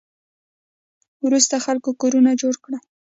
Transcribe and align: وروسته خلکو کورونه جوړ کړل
وروسته 1.25 1.55
خلکو 1.65 1.89
کورونه 2.01 2.31
جوړ 2.41 2.53
کړل 2.63 2.81